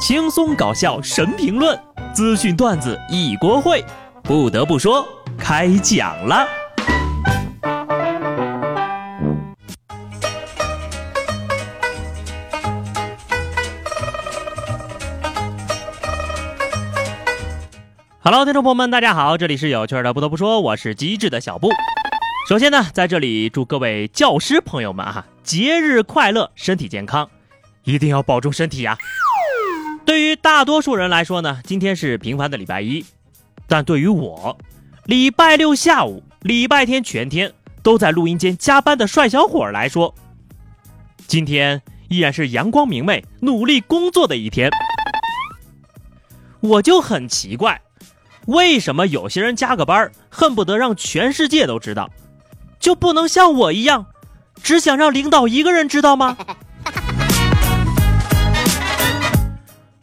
[0.00, 1.78] 轻松搞笑神评论，
[2.14, 3.84] 资讯段子一锅烩。
[4.22, 5.06] 不得不说，
[5.38, 6.48] 开讲了。
[18.22, 20.14] Hello，听众朋友们，大家好，这里是有趣的。
[20.14, 21.68] 不得不说，我是机智的小布。
[22.48, 27.28] 首先呢，在这里祝各位教师朋友们啊，节日快乐，身体健康，
[27.84, 28.96] 一定要保重身体呀。
[30.10, 33.06] 对于大多数人来说呢，今天是平凡的礼拜一，
[33.68, 34.58] 但对于我，
[35.04, 40.12] 礼拜六下午、礼拜天全天都在录音间加班的帅小伙来说，
[41.28, 44.68] 今天依然是阳光明媚、努力工作的一天。
[46.58, 47.80] 我就很奇怪，
[48.46, 52.10] 为什么有些人加个班，恨不得让全世界都知道，
[52.80, 54.06] 就不能像我一样，
[54.60, 56.36] 只想让领导一个人知道吗？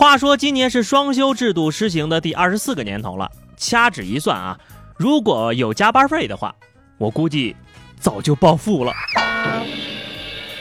[0.00, 4.58] 话说今年是双休制度施行的第二十四个年头了，掐指一算啊，
[4.96, 6.54] 如果有加班费的话，
[6.96, 7.54] 我估计
[7.98, 8.94] 早就暴富了。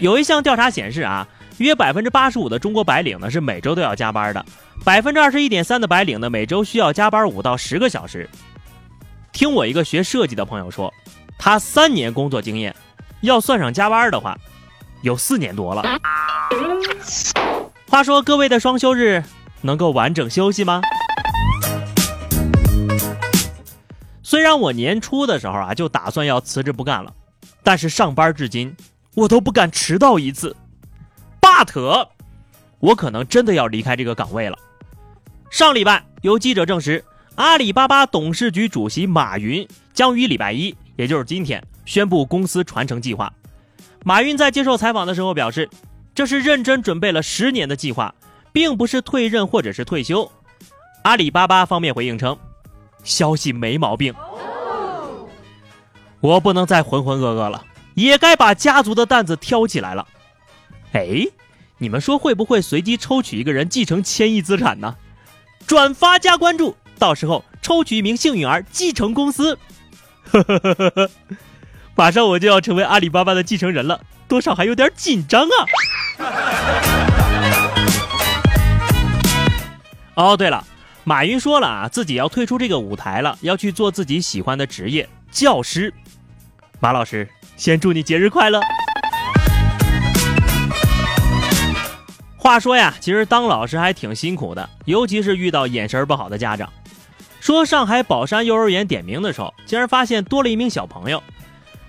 [0.00, 4.44] 有一项调查显示啊，约百分之八十五的中国白领呢是每周都要加班的，
[4.84, 8.28] 百分之二十一点三的白领呢每周需要加班五到十个小时。
[9.32, 10.92] 听我一个学设计的朋友说，
[11.38, 12.76] 他三年工作经验，
[13.22, 14.36] 要算上加班的话，
[15.00, 15.82] 有四年多了。
[17.92, 19.22] 话说各位的双休日
[19.60, 20.80] 能够完整休息吗？
[24.22, 27.12] 虽然我年初的时候啊就打算要辞职不干了，
[27.62, 28.74] 但是上班至今
[29.14, 30.56] 我都不敢迟到一次。
[31.38, 32.08] but
[32.78, 34.56] 我可能真的要离开这个岗位了。
[35.50, 43.30] 上礼拜有记者证实，阿里巴巴董事局主席马云将于礼拜一，也就是今天宣布公司传承计划。
[44.02, 45.68] 马云在接受采访的时候表示。
[46.14, 48.14] 这是认真准备了十年的计划，
[48.52, 50.30] 并不是退任或者是退休。
[51.04, 52.38] 阿里巴巴方面回应称，
[53.02, 54.14] 消息没毛病。
[56.20, 57.64] 我不能再浑浑噩噩了，
[57.94, 60.06] 也该把家族的担子挑起来了。
[60.92, 61.26] 哎，
[61.78, 64.94] 你们说会不会随机抽取一个人继承千亿资产呢？
[65.66, 69.58] 转发加关注，到时候抽取一名幸运儿继承公司。
[70.30, 71.10] 呵呵呵呵呵，
[71.96, 75.66] 马上我就要成为阿里巴巴的继承人了，多少还有点紧张啊。
[80.14, 80.62] 哦，对了，
[81.04, 85.92] 马云说了啊，自己要退出这个舞台了，要去做自己喜欢的职业——教师。
[86.80, 88.60] 马老师，先祝你节日快乐。
[92.36, 96.70] 话说呀，其实当老师还挺辛苦的，尤其是遇到眼神不好的家长。
[97.40, 101.22] 说上海宝山幼儿园点名的时候，竟然发现多了一名小朋友。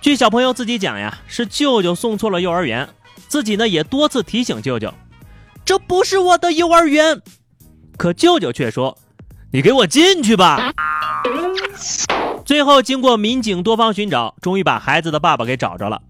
[0.00, 2.88] 据小朋友自己讲呀，是舅舅送错了幼儿园。
[3.34, 4.94] 自己呢也多次提醒舅舅，
[5.64, 7.20] 这不是我的幼儿园，
[7.96, 8.96] 可舅舅却说
[9.50, 10.72] ：“你给我进去吧。”
[12.46, 16.00] 最后经过民警多方寻找，终于把孩子的爸爸给找着了。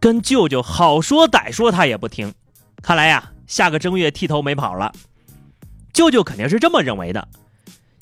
[0.00, 2.34] 跟舅舅好说歹说，他也不听。
[2.82, 4.92] 看来呀，下个正月剃头没跑了。
[5.92, 7.28] 舅舅肯定是这么认为的。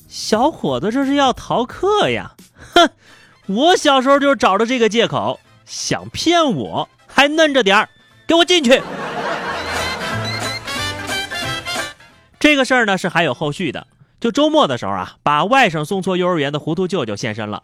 [0.07, 2.35] 小伙子这是要逃课呀？
[2.73, 2.89] 哼，
[3.45, 6.89] 我小时候就找着这个借口，想骗我。
[7.21, 7.87] 还嫩着点儿，
[8.25, 8.81] 给我进去！
[12.39, 13.85] 这个事儿呢是还有后续的。
[14.19, 17.61] 就周末的时候啊，把外甥送错幼儿园的糊涂舅舅现身了。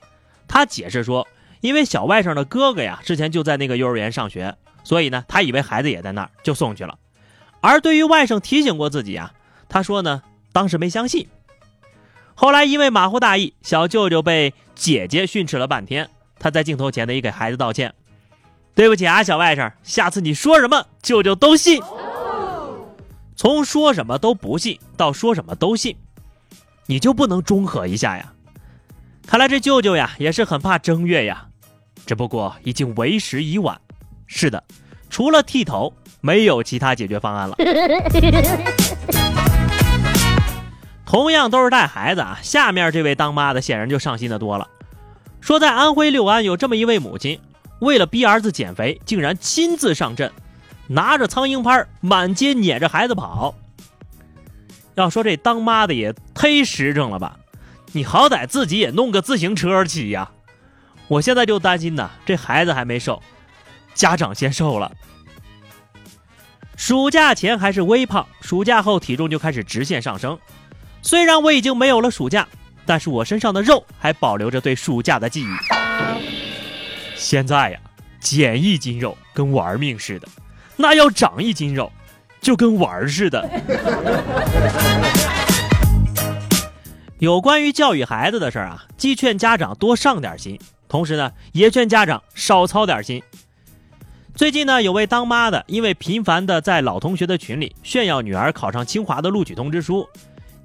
[0.48, 1.28] 他解释说，
[1.62, 7.00] 因为小外甥的哥哥呀之前就在那个幼儿园上学，所以呢他以为孩子也在那儿，就送去了。
[7.60, 9.34] 而对于外甥提醒过自己啊，
[9.68, 10.22] 他说呢
[10.54, 11.28] 当时没相信。
[12.36, 16.08] 后来因为马虎大意，小舅舅被姐姐训斥了半天。
[16.38, 17.96] 他在镜头前呢也给孩子道歉。
[18.78, 21.82] 对不起啊，小外甥，下次你说什么舅舅都信。
[23.36, 25.98] 从说什么都不信到说什么都信，
[26.86, 28.32] 你就不能中和一下呀？
[29.26, 31.48] 看来这舅舅呀也是很怕正月呀，
[32.06, 33.82] 只不过已经为时已晚。
[34.28, 34.64] 是的，
[35.10, 37.56] 除了剃头，没有其他解决方案了。
[41.04, 44.68] 同样都是带孩子啊，下面这位当妈的显然就上心的多了。
[45.42, 47.40] 说在安徽六安有这么一位母亲。
[47.80, 50.32] 为了逼儿子减肥，竟然亲自上阵，
[50.88, 53.54] 拿着苍蝇拍满街撵着孩子跑。
[54.96, 57.38] 要说这当妈的也忒实诚了吧？
[57.94, 60.32] 你好歹自己也弄个自行车骑呀！
[61.08, 63.22] 我现在就担心呢，这孩子还没瘦，
[63.94, 64.92] 家长先瘦了。
[66.76, 70.38] 暑假前还是微胖，暑假后体重就开始直线上升。
[71.02, 72.48] 虽然我已经没有了暑假，
[72.86, 76.47] 但是我身上的肉还保留着对暑假的记忆。
[77.18, 77.80] 现在呀，
[78.20, 80.28] 减一斤肉跟玩命似的，
[80.76, 81.92] 那要长一斤肉，
[82.40, 83.50] 就跟玩儿似的。
[87.18, 93.22] 有关于教育孩子的事儿啊，既劝家长多上点心，同时呢，也劝家长少操点心。
[94.36, 100.08] 最近呢，有位当妈的因为频繁的在老同学的群里炫耀女儿考上清华的录取通知书，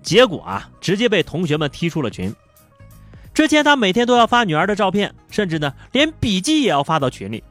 [0.02, 2.34] 结果啊，直接被同学们踢出了群。
[3.34, 7.42] 之前他每天都要发女儿的照片，甚至呢，连笔记也要发到群里。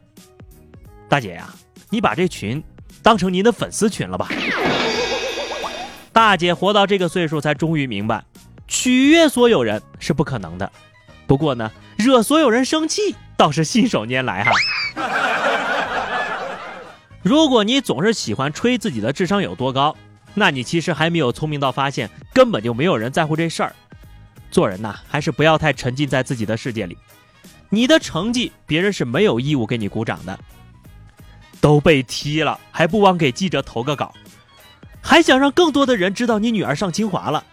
[1.09, 1.49] 大姐呀，
[1.89, 2.63] 你把这群
[3.01, 4.29] 当成您的粉丝群了吧？
[6.13, 8.23] 大姐活到这个岁数，才终于明白。
[8.67, 10.71] 取悦所有人是不可能的，
[11.25, 14.51] 不过呢，惹所有人生气倒是信手拈来哈。
[17.23, 19.95] 如果你总是喜欢吹自己的智商有多高，
[20.33, 23.75] 那你其实还没有聪明到发现根本就没有人在乎这事儿。
[24.51, 26.97] 做人呐，还是不要太沉浸在自己的世界里。
[27.69, 30.37] 你的成绩，别人是没有义务给你鼓掌的。
[31.61, 34.13] 都被踢了，还不忘给记者投个稿，
[34.99, 37.43] 还想让更多的人知道你女儿上清华了。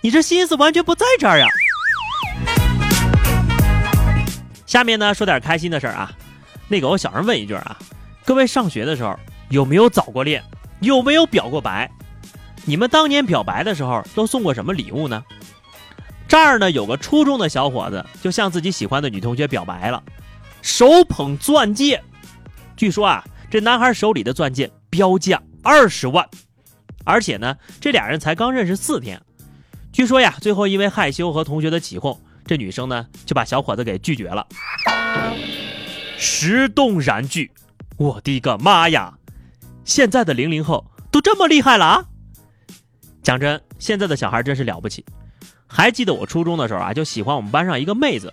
[0.00, 1.46] 你这心思完全不在这儿呀！
[4.66, 6.10] 下面呢说点开心的事儿啊，
[6.68, 7.78] 那个我小声问一句啊，
[8.24, 9.14] 各位上学的时候
[9.50, 10.42] 有没有早过恋？
[10.80, 11.90] 有没有表过白？
[12.64, 15.22] 你们当年表白的时候都送过什么礼物呢？
[16.34, 20.02] 这儿呢有个初中的小伙子就向自己喜欢的女同学表白了，
[20.62, 22.02] 手捧钻戒，
[22.76, 26.28] 据说啊这男孩手里的钻戒标价二十万，
[27.04, 29.22] 而且呢这俩人才刚认识四天。
[29.92, 34.44] 据说呀，最后因为害羞和同学的起哄，这女生呢就把小伙子给拒绝了。
[36.18, 37.48] 石动燃具，
[37.96, 39.16] 我的个妈呀！
[39.84, 42.04] 现在的零零后都这么厉害了啊！
[43.22, 45.04] 讲真，现在的小孩真是了不起。
[45.76, 48.32] 还记得我初中的时候啊，就喜欢我们班上一个妹子，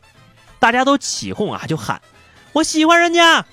[0.59, 1.99] 大家都起哄啊，就喊
[2.53, 3.43] 我喜欢人家。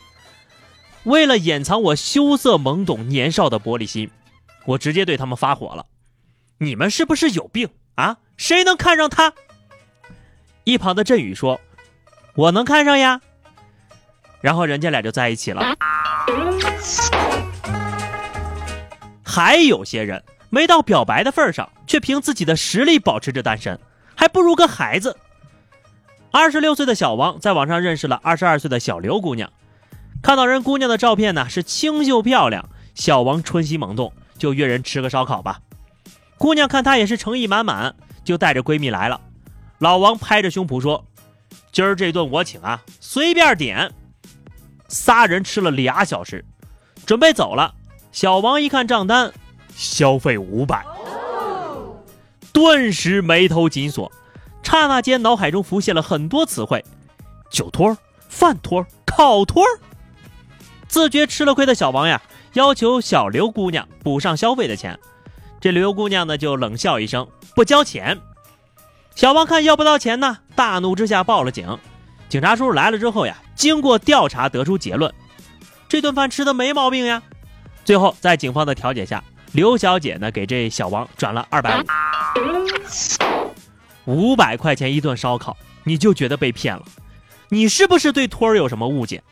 [1.04, 4.10] 为了掩藏我羞涩懵懂年少的玻璃心，
[4.66, 5.86] 我直接对他们发火了：
[6.58, 7.70] 你们是不是有病？
[7.94, 9.32] 啊，谁能看上他？
[10.64, 11.58] 一旁的振宇说
[12.36, 13.22] ：“我能看上呀。”
[14.42, 15.64] 然后人家俩就在一起了。
[19.24, 23.78] 还有些人没到表白的份上，却凭自己的实力保持着单身，
[24.14, 25.16] 还不如个孩子。
[26.30, 29.50] 二十六岁的小王在网上认识了二十二岁的小刘姑娘，
[30.22, 35.60] 看到人姑娘的照片呢是清秀漂亮，小王春心萌动，就约人吃个烧烤吧。
[36.36, 39.20] 姑娘看他也是诚意满满，就带着闺蜜来了。
[39.78, 41.04] 老王拍着胸脯说
[41.72, 43.92] ：“今儿这顿我请啊，随便点。”
[44.88, 46.44] 仨人吃了俩小时，
[47.06, 47.74] 准备走了。
[48.12, 49.32] 小王一看账单，
[49.78, 50.84] 消费五百，
[52.52, 54.10] 顿时眉头紧锁，
[54.60, 56.84] 刹那间脑海中浮现了很多词汇：
[57.48, 57.96] 酒托、
[58.28, 59.62] 饭托、烤托。
[60.88, 62.20] 自觉吃了亏的小王呀，
[62.54, 64.98] 要求小刘姑娘补上消费的钱。
[65.60, 68.18] 这刘姑娘呢，就冷笑一声，不交钱。
[69.14, 71.78] 小王看要不到钱呢，大怒之下报了警。
[72.28, 75.14] 警察叔叔来了之后呀，经过调查得出结论，
[75.88, 77.22] 这顿饭吃的没毛病呀。
[77.84, 79.22] 最后在警方的调解下，
[79.52, 81.82] 刘小姐呢给这小王转了二百
[84.06, 86.84] 五，五百块钱一顿烧烤，你就觉得被骗了？
[87.48, 89.22] 你是不是对托儿有什么误解？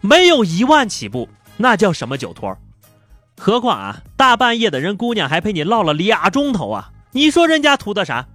[0.00, 2.56] 没有一万起步，那叫什么酒托？
[3.36, 6.90] 何况啊，大半夜的人姑娘还陪你唠了俩钟头啊！
[7.12, 8.26] 你说人家图的啥？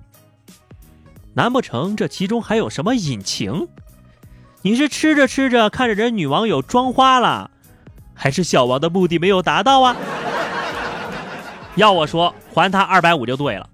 [1.33, 3.67] 难不成这其中还有什么隐情？
[4.61, 7.51] 你是吃着吃着看着人女网友妆花了，
[8.13, 9.95] 还是小王的目的没有达到啊？
[11.79, 13.69] 要我说，还他二百五就对了。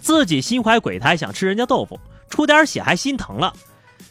[0.00, 1.98] 自己心怀鬼胎想吃人家豆腐，
[2.30, 3.52] 出点血还心疼了，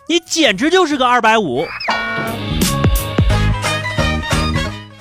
[0.05, 1.65] 你简直就是个二百五！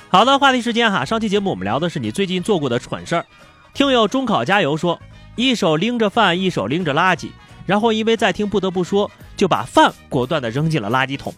[0.07, 1.03] 好的，话题时间哈。
[1.03, 3.25] 上期节目我们聊的是你最近做过的蠢事儿。
[3.73, 4.97] 听友中考加油说，
[5.35, 7.29] 一手拎着饭，一手拎着垃圾，
[7.65, 11.33] 然后因为在听不得不说，就把饭果断的扔进了垃圾桶。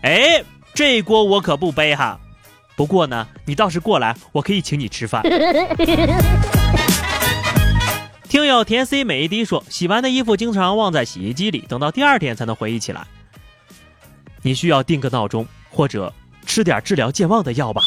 [0.00, 2.18] 哎，这锅我可不背哈。
[2.76, 5.22] 不过呢，你倒是过来，我可以请你吃饭。
[8.28, 13.06] 听友甜 C 美一滴说，洗完的衣服经常忘在洗衣机里，等到第二天才能回忆起来。
[14.42, 16.12] 你需要定个闹钟，或者。
[16.44, 17.80] 吃点治疗健忘的药吧。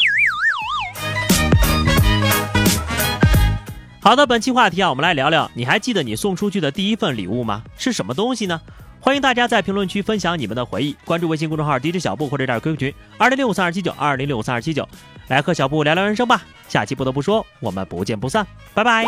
[4.00, 7.62] 好的，本期话题啊，我们来聊聊，你还记得你送出去的第一份礼物吗？
[7.76, 8.58] 是什么东西呢？
[9.06, 14.88] 欢迎大家在评论区分享你们的回忆，关注微信公众号 DJ 小布或者加 QQ 群二零六五三二七九二零六五三二七九，
[15.28, 16.42] 来和小布聊聊人生吧。
[16.66, 18.44] 下期不得不说，我们不见不散，
[18.74, 19.04] 拜拜。